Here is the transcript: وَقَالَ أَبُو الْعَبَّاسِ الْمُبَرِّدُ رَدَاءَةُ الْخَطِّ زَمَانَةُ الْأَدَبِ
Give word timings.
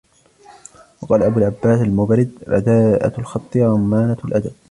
وَقَالَ 1.01 1.23
أَبُو 1.23 1.39
الْعَبَّاسِ 1.39 1.81
الْمُبَرِّدُ 1.81 2.31
رَدَاءَةُ 2.47 3.13
الْخَطِّ 3.19 3.57
زَمَانَةُ 3.57 4.17
الْأَدَبِ 4.25 4.51